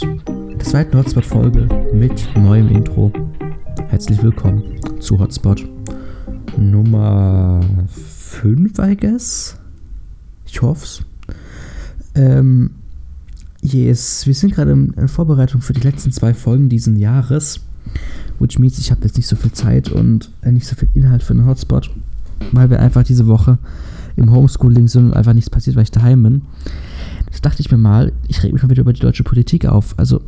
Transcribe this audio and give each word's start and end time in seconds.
damit 0.00 0.26
der 0.26 0.58
zweiten 0.60 0.96
Hotspot-Folge 0.96 1.68
mit 1.92 2.28
neuem 2.36 2.68
Intro. 2.68 3.12
Herzlich 3.88 4.22
willkommen 4.22 4.62
zu 5.00 5.18
Hotspot 5.18 5.68
Nummer 6.56 7.60
5, 7.88 8.78
I 8.78 8.96
guess. 8.96 9.56
Ich 10.46 10.62
hoff's. 10.62 11.02
Ähm, 12.14 12.70
yes, 13.60 14.26
wir 14.26 14.34
sind 14.34 14.54
gerade 14.54 14.72
in, 14.72 14.92
in 14.94 15.08
Vorbereitung 15.08 15.60
für 15.60 15.72
die 15.72 15.80
letzten 15.80 16.12
zwei 16.12 16.32
Folgen 16.32 16.68
diesen 16.68 16.96
Jahres. 16.96 17.60
Which 18.38 18.58
means, 18.58 18.78
ich 18.78 18.90
habe 18.90 19.02
jetzt 19.04 19.16
nicht 19.16 19.26
so 19.26 19.36
viel 19.36 19.52
Zeit 19.52 19.90
und 19.90 20.30
äh, 20.42 20.52
nicht 20.52 20.66
so 20.66 20.74
viel 20.74 20.88
Inhalt 20.94 21.22
für 21.22 21.34
einen 21.34 21.46
Hotspot, 21.46 21.90
weil 22.52 22.70
wir 22.70 22.80
einfach 22.80 23.04
diese 23.04 23.26
Woche 23.26 23.58
im 24.16 24.30
Homeschooling 24.32 24.88
sind 24.88 25.06
und 25.06 25.14
einfach 25.14 25.34
nichts 25.34 25.50
passiert, 25.50 25.76
weil 25.76 25.84
ich 25.84 25.90
daheim 25.90 26.22
bin. 26.22 26.42
Das 27.32 27.40
dachte 27.40 27.60
ich 27.60 27.70
mir 27.70 27.78
mal, 27.78 28.12
ich 28.28 28.42
reg 28.42 28.52
mich 28.52 28.62
mal 28.62 28.70
wieder 28.70 28.82
über 28.82 28.92
die 28.92 29.00
deutsche 29.00 29.24
Politik 29.24 29.66
auf. 29.66 29.98
Also, 29.98 30.20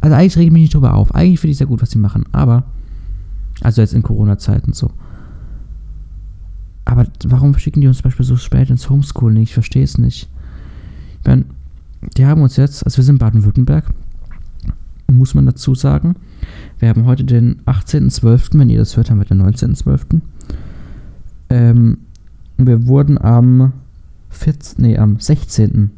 also 0.00 0.16
eigentlich 0.16 0.36
rege 0.36 0.46
ich 0.46 0.52
mich 0.52 0.62
nicht 0.62 0.74
drüber 0.74 0.94
auf. 0.94 1.14
Eigentlich 1.14 1.40
finde 1.40 1.52
ich 1.52 1.58
sehr 1.58 1.66
gut, 1.66 1.82
was 1.82 1.90
sie 1.90 1.98
machen. 1.98 2.24
Aber, 2.32 2.64
also 3.60 3.82
jetzt 3.82 3.94
in 3.94 4.02
Corona-Zeiten 4.02 4.72
so. 4.72 4.90
Aber 6.86 7.06
warum 7.26 7.56
schicken 7.58 7.80
die 7.80 7.86
uns 7.86 7.98
zum 7.98 8.04
Beispiel 8.04 8.24
so 8.24 8.36
spät 8.36 8.70
ins 8.70 8.88
Homeschooling? 8.88 9.42
Ich 9.42 9.54
verstehe 9.54 9.84
es 9.84 9.98
nicht. 9.98 10.28
Ich 11.20 11.26
meine, 11.26 11.44
die 12.16 12.24
haben 12.24 12.42
uns 12.42 12.56
jetzt, 12.56 12.84
also 12.84 12.96
wir 12.96 13.04
sind 13.04 13.16
in 13.16 13.18
Baden-Württemberg, 13.18 13.92
muss 15.12 15.34
man 15.34 15.46
dazu 15.46 15.74
sagen. 15.74 16.14
Wir 16.78 16.88
haben 16.88 17.04
heute 17.04 17.24
den 17.24 17.60
18.12., 17.62 18.58
wenn 18.58 18.70
ihr 18.70 18.78
das 18.78 18.96
hört, 18.96 19.10
haben 19.10 19.18
wir 19.18 19.24
den 19.26 19.42
19.12. 19.42 20.20
Ähm, 21.50 21.98
wir 22.56 22.86
wurden 22.86 23.18
am 23.18 23.72
14, 24.30 24.82
nee, 24.82 24.96
am 24.96 25.18
16. 25.18 25.90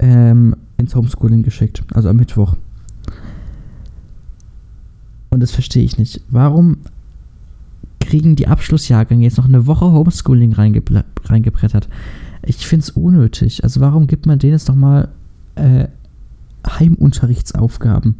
Ähm, 0.00 0.56
ins 0.78 0.94
Homeschooling 0.94 1.42
geschickt, 1.42 1.84
also 1.92 2.08
am 2.08 2.16
Mittwoch. 2.16 2.56
Und 5.28 5.40
das 5.40 5.52
verstehe 5.52 5.84
ich 5.84 5.98
nicht. 5.98 6.22
Warum 6.28 6.78
kriegen 8.00 8.34
die 8.34 8.48
Abschlussjahrgänge 8.48 9.22
jetzt 9.22 9.36
noch 9.36 9.46
eine 9.46 9.66
Woche 9.66 9.92
Homeschooling 9.92 10.52
reingebrettert? 10.52 11.88
Ich 12.42 12.66
finde 12.66 12.82
es 12.82 12.90
unnötig. 12.90 13.62
Also 13.62 13.80
warum 13.80 14.06
gibt 14.06 14.26
man 14.26 14.38
denen 14.38 14.54
jetzt 14.54 14.68
noch 14.68 14.74
mal 14.74 15.08
äh, 15.54 15.86
Heimunterrichtsaufgaben? 16.66 18.16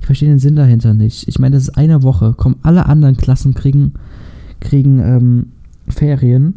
Ich 0.00 0.06
verstehe 0.06 0.28
den 0.28 0.40
Sinn 0.40 0.56
dahinter 0.56 0.92
nicht. 0.92 1.28
Ich 1.28 1.38
meine, 1.38 1.54
das 1.54 1.64
ist 1.64 1.78
eine 1.78 2.02
Woche. 2.02 2.34
Kommen 2.34 2.56
alle 2.62 2.86
anderen 2.86 3.16
Klassen 3.16 3.54
kriegen, 3.54 3.94
kriegen 4.60 4.98
ähm, 4.98 5.46
Ferien 5.88 6.54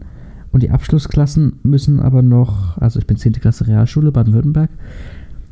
und 0.56 0.64
die 0.64 0.72
Abschlussklassen 0.72 1.60
müssen 1.64 2.00
aber 2.00 2.22
noch, 2.22 2.78
also 2.78 2.98
ich 2.98 3.06
bin 3.06 3.18
10. 3.18 3.34
Klasse 3.34 3.68
Realschule 3.68 4.14
Baden-Württemberg, 4.14 4.70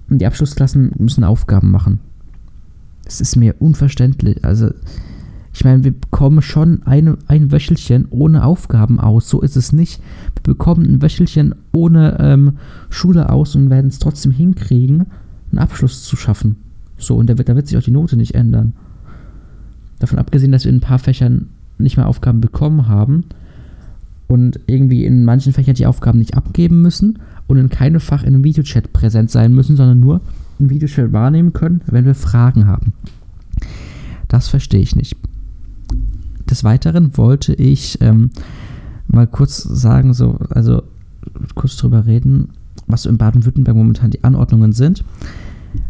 und 0.09 0.19
die 0.19 0.25
Abschlussklassen 0.25 0.93
müssen 0.97 1.25
Aufgaben 1.25 1.71
machen. 1.71 1.99
Das 3.03 3.19
ist 3.19 3.35
mir 3.35 3.55
unverständlich. 3.59 4.45
Also, 4.45 4.69
ich 5.53 5.65
meine, 5.65 5.83
wir 5.83 5.91
bekommen 5.91 6.41
schon 6.41 6.83
eine, 6.83 7.17
ein 7.27 7.51
Wöchelchen 7.51 8.07
ohne 8.11 8.45
Aufgaben 8.45 9.01
aus. 9.01 9.27
So 9.27 9.41
ist 9.41 9.57
es 9.57 9.73
nicht. 9.73 10.01
Wir 10.35 10.53
bekommen 10.53 10.85
ein 10.85 11.01
Wöchelchen 11.01 11.53
ohne 11.73 12.17
ähm, 12.21 12.53
Schule 12.89 13.29
aus 13.29 13.57
und 13.57 13.69
werden 13.69 13.87
es 13.87 13.99
trotzdem 13.99 14.31
hinkriegen, 14.31 15.07
einen 15.51 15.59
Abschluss 15.59 16.03
zu 16.03 16.15
schaffen. 16.15 16.55
So, 16.97 17.17
und 17.17 17.29
da 17.29 17.37
wird, 17.37 17.49
da 17.49 17.57
wird 17.57 17.67
sich 17.67 17.77
auch 17.77 17.83
die 17.83 17.91
Note 17.91 18.15
nicht 18.15 18.35
ändern. 18.35 18.71
Davon 19.99 20.17
abgesehen, 20.17 20.53
dass 20.53 20.63
wir 20.63 20.69
in 20.69 20.77
ein 20.77 20.79
paar 20.79 20.99
Fächern 20.99 21.49
nicht 21.77 21.97
mehr 21.97 22.07
Aufgaben 22.07 22.39
bekommen 22.39 22.87
haben, 22.87 23.25
und 24.33 24.59
irgendwie 24.65 25.05
in 25.05 25.25
manchen 25.25 25.53
Fächern 25.53 25.75
die 25.75 25.85
Aufgaben 25.85 26.17
nicht 26.17 26.35
abgeben 26.35 26.81
müssen 26.81 27.19
und 27.45 27.57
in 27.57 27.69
keinem 27.69 27.99
Fach 27.99 28.23
in 28.23 28.33
einem 28.33 28.43
Videochat 28.43 28.91
präsent 28.91 29.29
sein 29.29 29.53
müssen, 29.53 29.75
sondern 29.75 29.99
nur 29.99 30.21
einen 30.59 30.71
Videochat 30.71 31.11
wahrnehmen 31.11 31.53
können, 31.53 31.81
wenn 31.85 32.05
wir 32.05 32.15
Fragen 32.15 32.65
haben. 32.65 32.93
Das 34.27 34.47
verstehe 34.47 34.81
ich 34.81 34.95
nicht. 34.95 35.15
Des 36.49 36.63
Weiteren 36.63 37.15
wollte 37.15 37.53
ich 37.53 37.99
ähm, 38.01 38.31
mal 39.07 39.27
kurz 39.27 39.61
sagen, 39.61 40.15
so, 40.15 40.39
also 40.49 40.81
kurz 41.53 41.77
drüber 41.77 42.07
reden, 42.07 42.49
was 42.87 43.05
in 43.05 43.19
Baden-Württemberg 43.19 43.77
momentan 43.77 44.09
die 44.09 44.23
Anordnungen 44.23 44.73
sind. 44.73 45.03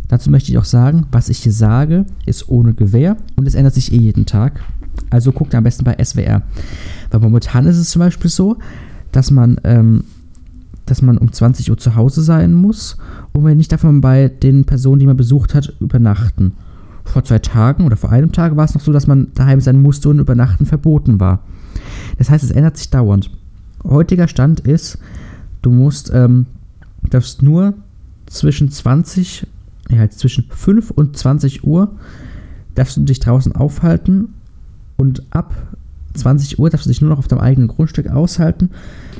Dazu 0.09 0.29
möchte 0.29 0.51
ich 0.51 0.57
auch 0.57 0.65
sagen, 0.65 1.05
was 1.13 1.29
ich 1.29 1.37
hier 1.37 1.53
sage, 1.53 2.05
ist 2.25 2.49
ohne 2.49 2.73
Gewähr 2.73 3.15
und 3.37 3.47
es 3.47 3.55
ändert 3.55 3.75
sich 3.75 3.93
eh 3.93 3.99
jeden 3.99 4.25
Tag. 4.25 4.59
Also 5.09 5.31
guckt 5.31 5.53
am 5.55 5.63
besten 5.63 5.83
bei 5.83 5.95
SWR. 6.03 6.41
Weil 7.11 7.19
momentan 7.19 7.65
ist 7.65 7.77
es 7.77 7.91
zum 7.91 7.99
Beispiel 7.99 8.29
so, 8.29 8.57
dass 9.11 9.31
man, 9.31 9.59
ähm, 9.63 10.03
dass 10.85 11.01
man 11.01 11.17
um 11.17 11.31
20 11.31 11.69
Uhr 11.69 11.77
zu 11.77 11.95
Hause 11.95 12.21
sein 12.21 12.53
muss 12.53 12.97
und 13.31 13.45
wenn 13.45 13.57
nicht, 13.57 13.83
man 13.83 14.01
bei 14.01 14.27
den 14.27 14.65
Personen, 14.65 14.99
die 14.99 15.05
man 15.05 15.17
besucht 15.17 15.53
hat, 15.55 15.73
übernachten. 15.79 16.53
Vor 17.05 17.23
zwei 17.23 17.39
Tagen 17.39 17.85
oder 17.85 17.97
vor 17.97 18.11
einem 18.11 18.31
Tag 18.31 18.55
war 18.55 18.65
es 18.65 18.73
noch 18.73 18.81
so, 18.81 18.91
dass 18.93 19.07
man 19.07 19.27
daheim 19.35 19.61
sein 19.61 19.81
musste 19.81 20.09
und 20.09 20.19
übernachten 20.19 20.65
verboten 20.65 21.19
war. 21.19 21.39
Das 22.17 22.29
heißt, 22.29 22.43
es 22.43 22.51
ändert 22.51 22.77
sich 22.77 22.89
dauernd. 22.89 23.29
Heutiger 23.83 24.27
Stand 24.27 24.61
ist, 24.61 24.97
du 25.61 25.69
musst, 25.69 26.11
ähm, 26.13 26.45
darfst 27.09 27.41
nur 27.41 27.73
zwischen 28.25 28.71
20, 28.71 29.47
ja, 29.89 29.97
halt 29.99 30.13
zwischen 30.13 30.45
5 30.49 30.91
und 30.91 31.17
20 31.17 31.65
Uhr 31.65 31.91
darfst 32.75 32.97
du 32.97 33.01
dich 33.01 33.19
draußen 33.19 33.53
aufhalten 33.53 34.29
und 35.03 35.21
ab 35.31 35.53
20 36.13 36.59
Uhr 36.59 36.69
darfst 36.69 36.85
du 36.85 36.89
dich 36.89 37.01
nur 37.01 37.09
noch 37.09 37.17
auf 37.17 37.27
deinem 37.27 37.41
eigenen 37.41 37.67
Grundstück 37.67 38.07
aushalten, 38.07 38.69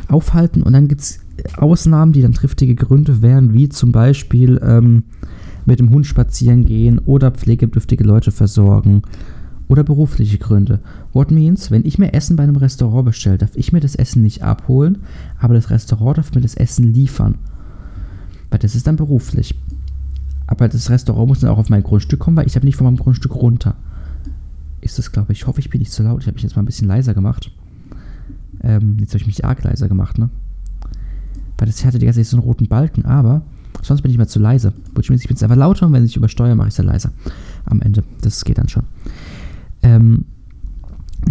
aufhalten 0.08 0.64
und 0.64 0.72
dann 0.72 0.88
gibt 0.88 1.02
es 1.02 1.20
Ausnahmen, 1.58 2.14
die 2.14 2.22
dann 2.22 2.32
triftige 2.32 2.74
Gründe 2.74 3.22
wären, 3.22 3.54
wie 3.54 3.68
zum 3.68 3.92
Beispiel 3.92 4.62
ähm, 4.64 5.04
mit 5.66 5.82
dem 5.82 5.90
Hund 5.90 6.06
spazieren 6.06 6.64
gehen 6.64 7.00
oder 7.00 7.32
pflegebedürftige 7.32 8.06
Leute 8.06 8.32
versorgen 8.32 9.02
oder 9.68 9.84
berufliche 9.84 10.38
Gründe. 10.38 10.80
What 11.12 11.32
means, 11.32 11.70
wenn 11.70 11.86
ich 11.86 12.00
mir 12.00 12.14
Essen 12.14 12.38
bei 12.38 12.44
einem 12.44 12.56
Restaurant 12.56 13.06
bestelle, 13.06 13.40
darf 13.40 13.58
ich 13.58 13.74
mir 13.74 13.82
das 13.82 13.96
Essen 13.96 14.22
nicht 14.22 14.42
abholen, 14.42 15.00
aber 15.38 15.54
das 15.54 15.70
Restaurant 15.70 16.18
darf 16.18 16.34
mir 16.34 16.42
das 16.42 16.56
Essen 16.56 16.94
liefern. 16.94 17.36
Weil 18.52 18.60
das 18.60 18.74
ist 18.74 18.88
dann 18.88 18.96
beruflich. 18.96 19.54
Aber 20.48 20.70
das 20.70 20.90
Restaurant 20.90 21.28
muss 21.28 21.42
dann 21.42 21.50
auch 21.50 21.58
auf 21.58 21.70
mein 21.70 21.84
Grundstück 21.84 22.22
kommen, 22.22 22.38
weil 22.38 22.48
ich 22.48 22.56
habe 22.56 22.66
nicht 22.66 22.78
von 22.78 22.86
meinem 22.86 22.98
Grundstück 22.98 23.36
runter 23.36 23.76
ist 24.84 25.00
es, 25.00 25.12
glaube 25.12 25.34
ich. 25.34 25.42
Ich 25.42 25.48
hoffe, 25.48 25.60
ich 25.60 25.70
bin 25.70 25.80
nicht 25.80 25.92
zu 25.92 26.04
laut. 26.04 26.22
Ich 26.22 26.28
habe 26.28 26.36
mich 26.36 26.44
jetzt 26.44 26.56
mal 26.56 26.62
ein 26.62 26.66
bisschen 26.66 26.88
leiser 26.88 27.14
gemacht. 27.14 27.52
Ähm, 28.62 28.98
jetzt 29.00 29.10
habe 29.10 29.20
ich 29.20 29.28
mich 29.28 29.44
arg 29.46 29.64
leiser 29.64 29.88
gemacht, 29.88 30.18
ne? 30.18 30.30
Weil 31.58 31.68
das 31.68 31.86
hatte 31.86 32.00
die 32.00 32.06
ganze 32.06 32.22
Zeit 32.22 32.28
so 32.28 32.38
einen 32.38 32.46
roten 32.46 32.68
Balken, 32.68 33.06
aber 33.06 33.42
sonst 33.82 34.02
bin 34.02 34.12
ich 34.12 34.18
mehr 34.18 34.28
zu 34.28 34.40
leise. 34.40 34.74
Ich 35.00 35.08
bin 35.08 35.18
jetzt 35.18 35.44
einfach 35.44 35.56
lauter 35.56 35.88
und 35.88 35.94
wenn 35.94 36.06
ich 36.06 36.16
übersteuere, 36.16 36.56
mache 36.56 36.68
ich 36.68 36.74
es 36.74 36.78
ja 36.78 36.84
leiser. 36.84 37.12
Am 37.66 37.82
Ende. 37.82 38.04
Das 38.22 38.44
geht 38.44 38.58
dann 38.58 38.70
schon. 38.70 38.84
Ähm, 39.82 40.26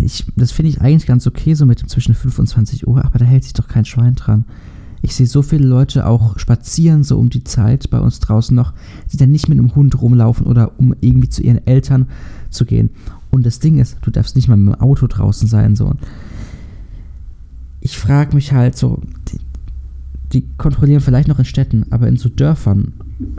ich, 0.00 0.24
das 0.36 0.52
finde 0.52 0.70
ich 0.70 0.80
eigentlich 0.80 1.06
ganz 1.06 1.26
okay, 1.26 1.54
so 1.54 1.66
mit 1.66 1.80
dem 1.80 1.88
zwischen 1.88 2.14
25 2.14 2.86
Uhr, 2.86 3.04
aber 3.04 3.18
da 3.18 3.24
hält 3.24 3.44
sich 3.44 3.52
doch 3.52 3.68
kein 3.68 3.84
Schwein 3.84 4.14
dran. 4.14 4.44
Ich 5.02 5.14
sehe 5.14 5.26
so 5.26 5.42
viele 5.42 5.66
Leute 5.66 6.06
auch 6.06 6.38
spazieren 6.38 7.02
so 7.02 7.18
um 7.18 7.28
die 7.28 7.42
Zeit 7.42 7.90
bei 7.90 7.98
uns 7.98 8.20
draußen 8.20 8.54
noch, 8.54 8.72
die 9.12 9.16
dann 9.16 9.32
nicht 9.32 9.48
mit 9.48 9.58
einem 9.58 9.74
Hund 9.74 10.00
rumlaufen 10.00 10.46
oder 10.46 10.78
um 10.78 10.94
irgendwie 11.00 11.28
zu 11.28 11.42
ihren 11.42 11.66
Eltern 11.66 12.06
zu 12.50 12.64
gehen. 12.64 12.90
Und 13.32 13.46
das 13.46 13.58
Ding 13.58 13.78
ist, 13.78 13.96
du 14.02 14.10
darfst 14.10 14.36
nicht 14.36 14.46
mal 14.48 14.56
mit 14.56 14.74
dem 14.74 14.80
Auto 14.80 15.06
draußen 15.06 15.48
sein. 15.48 15.74
So. 15.74 15.94
Ich 17.80 17.98
frage 17.98 18.34
mich 18.34 18.52
halt 18.52 18.76
so, 18.76 19.00
die, 19.28 19.40
die, 20.32 20.46
kontrollieren 20.58 21.00
vielleicht 21.00 21.28
noch 21.28 21.38
in 21.38 21.46
Städten, 21.46 21.86
aber 21.90 22.08
in 22.08 22.16
so 22.16 22.28
Dörfern 22.28 22.92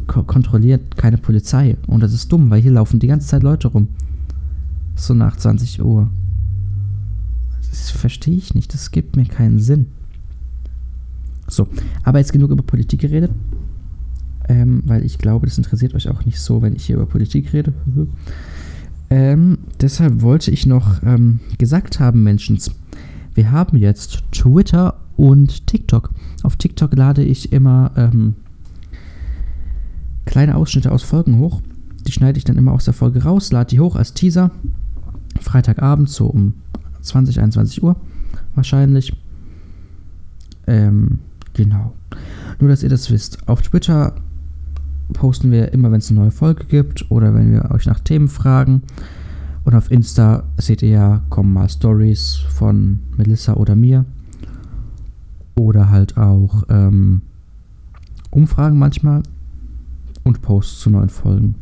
ko 0.07 0.23
kontrolliert 0.23 0.97
keine 0.97 1.17
Polizei. 1.19 1.77
Und 1.85 2.01
das 2.01 2.11
ist 2.11 2.31
dumm, 2.31 2.49
weil 2.49 2.61
hier 2.61 2.71
laufen 2.71 2.99
die 2.99 3.07
ganze 3.07 3.27
Zeit 3.27 3.43
Leute 3.43 3.67
rum. 3.67 3.87
So 4.95 5.13
nach 5.13 5.37
20 5.37 5.83
Uhr. 5.83 6.09
Das 7.69 7.91
verstehe 7.91 8.35
ich 8.35 8.55
nicht. 8.55 8.73
Das 8.73 8.89
gibt 8.89 9.15
mir 9.15 9.25
keinen 9.25 9.59
Sinn. 9.59 9.85
So, 11.47 11.67
aber 12.03 12.17
jetzt 12.17 12.33
genug 12.33 12.49
über 12.49 12.63
Politik 12.63 13.01
geredet. 13.01 13.31
Ähm, 14.49 14.81
weil 14.85 15.05
ich 15.05 15.19
glaube, 15.19 15.45
das 15.45 15.57
interessiert 15.57 15.93
euch 15.93 16.09
auch 16.09 16.25
nicht 16.25 16.39
so, 16.39 16.63
wenn 16.63 16.75
ich 16.75 16.85
hier 16.85 16.95
über 16.95 17.05
Politik 17.05 17.53
rede. 17.53 17.73
Ähm, 19.13 19.59
deshalb 19.79 20.23
wollte 20.23 20.49
ich 20.49 20.65
noch 20.65 21.03
ähm, 21.03 21.39
gesagt 21.59 21.99
haben, 21.99 22.23
Menschens, 22.23 22.71
wir 23.35 23.51
haben 23.51 23.77
jetzt 23.77 24.23
Twitter 24.31 24.95
und 25.15 25.67
TikTok. 25.67 26.09
Auf 26.41 26.55
TikTok 26.55 26.95
lade 26.95 27.23
ich 27.23 27.53
immer 27.53 27.91
ähm, 27.95 28.33
kleine 30.25 30.55
Ausschnitte 30.55 30.91
aus 30.91 31.03
Folgen 31.03 31.37
hoch. 31.37 31.61
Die 32.07 32.11
schneide 32.11 32.39
ich 32.39 32.43
dann 32.43 32.57
immer 32.57 32.71
aus 32.71 32.85
der 32.85 32.95
Folge 32.95 33.21
raus, 33.21 33.51
lade 33.51 33.69
die 33.69 33.79
hoch 33.79 33.95
als 33.95 34.15
Teaser. 34.15 34.49
Freitagabend 35.39 36.09
so 36.09 36.25
um 36.25 36.55
20, 37.01 37.39
21 37.39 37.83
Uhr 37.83 37.95
wahrscheinlich. 38.55 39.13
Ähm, 40.65 41.19
genau. 41.53 41.93
Nur, 42.59 42.71
dass 42.71 42.81
ihr 42.81 42.89
das 42.89 43.11
wisst. 43.11 43.47
Auf 43.47 43.61
Twitter 43.61 44.15
posten 45.11 45.51
wir 45.51 45.73
immer, 45.73 45.91
wenn 45.91 45.99
es 45.99 46.09
eine 46.09 46.21
neue 46.21 46.31
Folge 46.31 46.65
gibt 46.65 47.09
oder 47.11 47.33
wenn 47.33 47.51
wir 47.51 47.71
euch 47.71 47.85
nach 47.85 47.99
Themen 47.99 48.27
fragen. 48.27 48.83
Und 49.65 49.75
auf 49.75 49.91
Insta 49.91 50.43
seht 50.57 50.81
ihr 50.81 50.89
ja, 50.89 51.21
kommen 51.29 51.53
mal 51.53 51.69
Stories 51.69 52.35
von 52.49 52.99
Melissa 53.17 53.53
oder 53.53 53.75
mir. 53.75 54.05
Oder 55.55 55.89
halt 55.89 56.17
auch 56.17 56.63
ähm, 56.69 57.21
Umfragen 58.31 58.77
manchmal. 58.77 59.23
und 60.23 60.41
Posts 60.41 60.79
zu 60.79 60.89
neuen 60.89 61.09
Folgen. 61.09 61.55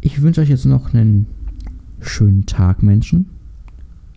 Ich 0.00 0.20
wünsche 0.22 0.40
euch 0.40 0.48
jetzt 0.48 0.64
noch 0.66 0.94
einen 0.94 1.26
schönen 2.00 2.46
Tag, 2.46 2.82
Menschen. 2.82 3.26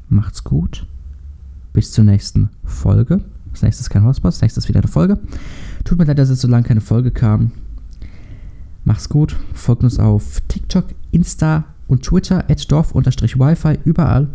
Macht's 0.09 0.43
gut. 0.43 0.87
Bis 1.73 1.91
zur 1.91 2.05
nächsten 2.05 2.49
Folge. 2.63 3.21
Das 3.51 3.61
nächste 3.61 3.81
ist 3.81 3.89
kein 3.89 4.03
Hotspot, 4.03 4.33
das 4.33 4.41
nächste 4.41 4.59
ist 4.59 4.67
wieder 4.67 4.79
eine 4.79 4.87
Folge. 4.87 5.19
Tut 5.85 5.99
mir 5.99 6.05
leid, 6.05 6.19
dass 6.19 6.29
jetzt 6.29 6.41
so 6.41 6.47
lange 6.47 6.67
keine 6.67 6.81
Folge 6.81 7.11
kam. 7.11 7.51
Macht's 8.83 9.07
gut. 9.07 9.35
Folgt 9.53 9.83
uns 9.83 9.99
auf 9.99 10.41
TikTok, 10.47 10.85
Insta 11.11 11.63
und 11.87 12.03
Twitter, 12.03 12.43
dorf-wifi, 12.43 13.79
überall. 13.85 14.27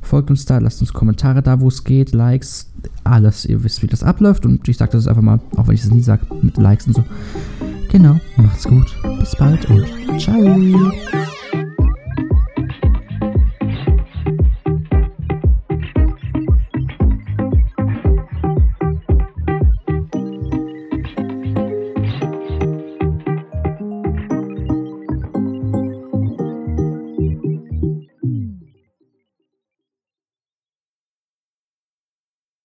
Folgt 0.00 0.30
uns 0.30 0.46
da, 0.46 0.58
lasst 0.58 0.80
uns 0.80 0.92
Kommentare 0.92 1.42
da, 1.42 1.60
wo 1.60 1.68
es 1.68 1.84
geht, 1.84 2.12
Likes, 2.12 2.70
alles. 3.04 3.44
Ihr 3.44 3.62
wisst, 3.62 3.82
wie 3.82 3.86
das 3.86 4.02
abläuft 4.02 4.44
und 4.44 4.66
ich 4.68 4.76
sage 4.76 4.92
das 4.92 5.06
einfach 5.06 5.22
mal, 5.22 5.40
auch 5.56 5.68
wenn 5.68 5.74
ich 5.74 5.84
es 5.84 5.90
nie 5.90 6.02
sage, 6.02 6.26
mit 6.42 6.56
Likes 6.56 6.86
und 6.88 6.96
so. 6.96 7.04
Genau, 7.90 8.18
macht's 8.36 8.64
gut. 8.64 8.96
Bis 9.20 9.36
bald 9.36 9.68
und 9.70 9.86
ciao. 10.18 10.58